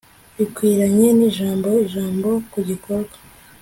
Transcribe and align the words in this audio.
bikwiranye 0.37 1.07
n'ijambo, 1.17 1.69
ijambo 1.85 2.29
ku 2.51 2.59
gikorwa 2.69 3.15